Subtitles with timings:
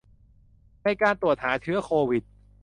[0.83, 2.23] ในการตรวจหาเชื้อโควิด